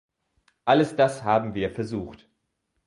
Alles 0.65 0.95
das 0.95 1.23
haben 1.23 1.53
wir 1.53 1.69
versucht. 1.69 2.27